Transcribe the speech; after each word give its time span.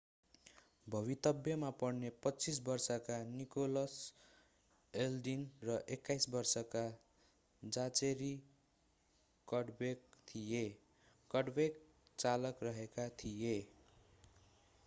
भवितव्यमा 0.87 1.67
पर्ने 1.81 2.09
25 2.23 2.59
वर्षका 2.67 3.17
Nicholas 3.33 3.97
Alden 4.93 5.43
र 5.63 5.75
21 5.97 6.27
वर्षका 6.29 6.83
जाचेरी 7.63 8.31
कडब्यक 9.47 10.19
थिए 10.27 10.63
कडब्याक 11.31 11.79
चालक 12.19 12.63
रहेका 12.63 13.07
थिए 13.19 13.55